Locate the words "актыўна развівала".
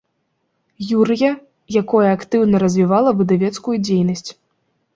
2.17-3.15